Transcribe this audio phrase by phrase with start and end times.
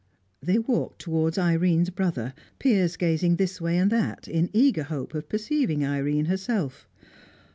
[0.41, 5.29] They walked towards Irene's brother, Piers gazing this way and that in eager hope of
[5.29, 6.89] perceiving Irene herself.